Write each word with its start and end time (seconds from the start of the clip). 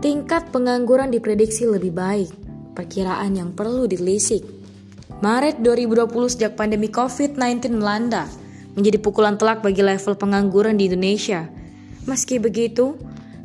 tingkat 0.00 0.48
pengangguran 0.48 1.12
diprediksi 1.12 1.68
lebih 1.68 1.92
baik, 1.92 2.32
perkiraan 2.72 3.36
yang 3.36 3.52
perlu 3.52 3.84
ditelisik. 3.84 4.40
Maret 5.20 5.60
2020 5.60 6.08
sejak 6.32 6.56
pandemi 6.56 6.88
COVID-19 6.88 7.76
melanda, 7.76 8.24
menjadi 8.72 8.96
pukulan 8.96 9.36
telak 9.36 9.60
bagi 9.60 9.84
level 9.84 10.16
pengangguran 10.16 10.80
di 10.80 10.88
Indonesia. 10.88 11.44
Meski 12.08 12.40
begitu, 12.40 12.96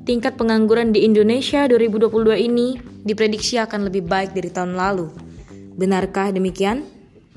tingkat 0.08 0.40
pengangguran 0.40 0.96
di 0.96 1.04
Indonesia 1.04 1.68
2022 1.68 2.48
ini 2.48 2.80
diprediksi 3.04 3.60
akan 3.60 3.92
lebih 3.92 4.08
baik 4.08 4.32
dari 4.32 4.48
tahun 4.48 4.80
lalu. 4.80 5.12
Benarkah 5.76 6.32
demikian? 6.32 6.88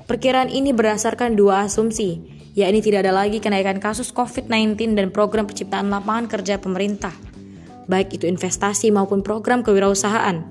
Perkiraan 0.06 0.46
ini 0.46 0.70
berdasarkan 0.70 1.34
dua 1.34 1.66
asumsi, 1.66 2.22
yakni 2.54 2.78
tidak 2.78 3.02
ada 3.02 3.26
lagi 3.26 3.42
kenaikan 3.42 3.82
kasus 3.82 4.14
COVID-19 4.14 4.94
dan 4.94 5.10
program 5.10 5.50
penciptaan 5.50 5.90
lapangan 5.90 6.30
kerja 6.30 6.62
pemerintah 6.62 7.27
baik 7.88 8.20
itu 8.20 8.28
investasi 8.28 8.92
maupun 8.92 9.24
program 9.24 9.64
kewirausahaan. 9.64 10.44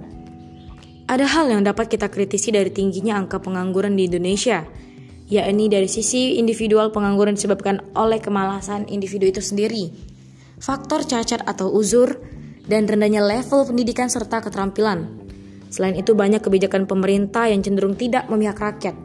Ada 1.08 1.24
hal 1.24 1.48
yang 1.48 1.64
dapat 1.64 1.88
kita 1.88 2.12
kritisi 2.12 2.52
dari 2.52 2.68
tingginya 2.68 3.16
angka 3.16 3.40
pengangguran 3.40 3.96
di 3.96 4.12
Indonesia, 4.12 4.68
yakni 5.32 5.72
dari 5.72 5.88
sisi 5.88 6.36
individual 6.36 6.92
pengangguran 6.92 7.40
disebabkan 7.40 7.80
oleh 7.96 8.20
kemalasan 8.20 8.92
individu 8.92 9.32
itu 9.32 9.40
sendiri, 9.40 9.88
faktor 10.60 11.08
cacat 11.08 11.48
atau 11.48 11.72
uzur, 11.72 12.20
dan 12.68 12.84
rendahnya 12.84 13.24
level 13.24 13.64
pendidikan 13.72 14.12
serta 14.12 14.44
keterampilan. 14.44 15.08
Selain 15.72 15.96
itu 15.96 16.12
banyak 16.12 16.44
kebijakan 16.44 16.84
pemerintah 16.84 17.48
yang 17.48 17.64
cenderung 17.64 17.96
tidak 17.96 18.28
memihak 18.28 18.60
rakyat. 18.60 18.96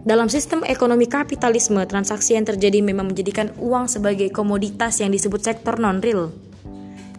Dalam 0.00 0.32
sistem 0.32 0.64
ekonomi 0.64 1.04
kapitalisme, 1.04 1.84
transaksi 1.84 2.32
yang 2.32 2.48
terjadi 2.48 2.80
memang 2.80 3.12
menjadikan 3.12 3.52
uang 3.60 3.84
sebagai 3.92 4.32
komoditas 4.32 5.04
yang 5.04 5.12
disebut 5.12 5.44
sektor 5.44 5.76
non-real 5.76 6.32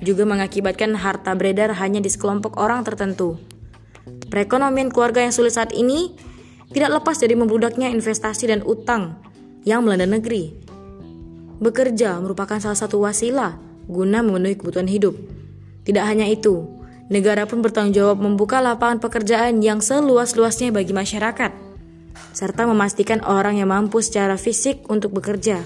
juga 0.01 0.25
mengakibatkan 0.25 0.97
harta 0.97 1.31
beredar 1.37 1.77
hanya 1.77 2.01
di 2.01 2.09
sekelompok 2.09 2.57
orang 2.57 2.81
tertentu. 2.81 3.37
Perekonomian 4.33 4.89
keluarga 4.89 5.21
yang 5.21 5.33
sulit 5.33 5.53
saat 5.53 5.71
ini 5.77 6.17
tidak 6.73 7.01
lepas 7.01 7.21
dari 7.21 7.37
membludaknya 7.37 7.93
investasi 7.93 8.49
dan 8.49 8.65
utang 8.65 9.21
yang 9.61 9.85
melanda 9.85 10.09
negeri. 10.09 10.57
Bekerja 11.61 12.17
merupakan 12.17 12.57
salah 12.57 12.79
satu 12.79 13.05
wasilah 13.05 13.61
guna 13.85 14.25
memenuhi 14.25 14.57
kebutuhan 14.57 14.89
hidup. 14.89 15.13
Tidak 15.85 16.01
hanya 16.01 16.25
itu, 16.25 16.65
negara 17.11 17.45
pun 17.45 17.61
bertanggung 17.61 17.93
jawab 17.93 18.17
membuka 18.17 18.63
lapangan 18.63 18.97
pekerjaan 18.97 19.61
yang 19.61 19.83
seluas-luasnya 19.83 20.73
bagi 20.73 20.95
masyarakat, 20.95 21.51
serta 22.33 22.65
memastikan 22.65 23.21
orang 23.21 23.61
yang 23.61 23.69
mampu 23.69 24.01
secara 24.01 24.39
fisik 24.39 24.87
untuk 24.89 25.13
bekerja. 25.13 25.61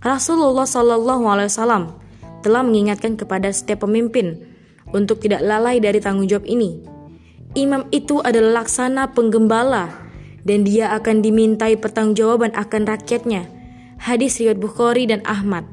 Rasulullah 0.00 0.64
Shallallahu 0.64 1.26
Wasallam 1.26 2.05
telah 2.46 2.62
mengingatkan 2.62 3.18
kepada 3.18 3.50
setiap 3.50 3.82
pemimpin 3.82 4.38
untuk 4.94 5.18
tidak 5.18 5.42
lalai 5.42 5.82
dari 5.82 5.98
tanggung 5.98 6.30
jawab 6.30 6.46
ini. 6.46 6.78
Imam 7.58 7.90
itu 7.90 8.22
adalah 8.22 8.62
laksana 8.62 9.10
penggembala 9.10 9.90
dan 10.46 10.62
dia 10.62 10.94
akan 10.94 11.26
dimintai 11.26 11.74
pertanggungjawaban 11.74 12.54
akan 12.54 12.86
rakyatnya. 12.86 13.50
Hadis 13.98 14.38
riwayat 14.38 14.62
Bukhari 14.62 15.10
dan 15.10 15.26
Ahmad. 15.26 15.66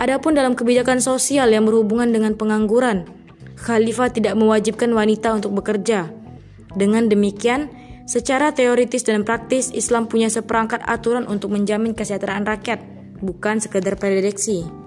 Adapun 0.00 0.32
dalam 0.32 0.56
kebijakan 0.56 1.04
sosial 1.04 1.52
yang 1.52 1.68
berhubungan 1.68 2.08
dengan 2.08 2.32
pengangguran, 2.32 3.04
khalifah 3.60 4.08
tidak 4.08 4.34
mewajibkan 4.40 4.88
wanita 4.90 5.36
untuk 5.36 5.52
bekerja. 5.60 6.08
Dengan 6.72 7.12
demikian, 7.12 7.68
secara 8.08 8.56
teoritis 8.56 9.04
dan 9.04 9.22
praktis 9.22 9.68
Islam 9.70 10.08
punya 10.08 10.32
seperangkat 10.32 10.80
aturan 10.82 11.28
untuk 11.28 11.52
menjamin 11.52 11.92
kesejahteraan 11.92 12.48
rakyat, 12.48 12.80
bukan 13.20 13.62
sekedar 13.62 13.94
prediksi. 14.00 14.83